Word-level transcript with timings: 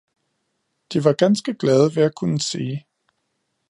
De 0.93 1.03
var 1.03 1.13
ganske 1.13 1.53
glade 1.53 1.95
ved 1.95 2.03
at 2.03 2.15
kunne 2.15 2.39
sige 2.39 2.85